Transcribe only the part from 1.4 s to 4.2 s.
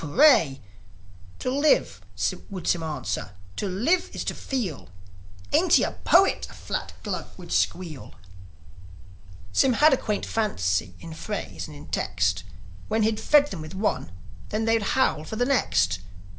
live," would Sym answer, "To live